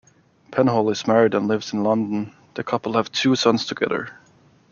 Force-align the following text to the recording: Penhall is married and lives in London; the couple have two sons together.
Penhall 0.51 0.89
is 0.91 1.05
married 1.05 1.35
and 1.35 1.47
lives 1.47 1.73
in 1.73 1.83
London; 1.83 2.33
the 2.55 2.63
couple 2.63 2.93
have 2.93 3.11
two 3.11 3.35
sons 3.35 3.67
together. 3.67 4.09